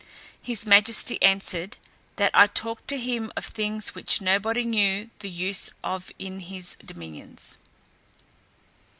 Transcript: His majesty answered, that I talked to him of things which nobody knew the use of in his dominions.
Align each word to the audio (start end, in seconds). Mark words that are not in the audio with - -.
His 0.41 0.65
majesty 0.65 1.21
answered, 1.21 1.77
that 2.15 2.31
I 2.33 2.47
talked 2.47 2.87
to 2.87 2.97
him 2.99 3.31
of 3.37 3.45
things 3.45 3.93
which 3.93 4.19
nobody 4.19 4.63
knew 4.63 5.11
the 5.19 5.29
use 5.29 5.69
of 5.83 6.11
in 6.17 6.39
his 6.39 6.75
dominions. 6.83 7.59